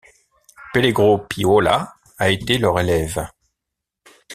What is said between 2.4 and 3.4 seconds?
leur élève.